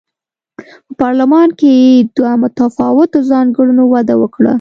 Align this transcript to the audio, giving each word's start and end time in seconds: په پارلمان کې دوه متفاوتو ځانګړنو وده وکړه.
په 0.87 0.93
پارلمان 1.01 1.49
کې 1.59 1.71
دوه 2.15 2.31
متفاوتو 2.43 3.17
ځانګړنو 3.31 3.83
وده 3.93 4.15
وکړه. 4.21 4.49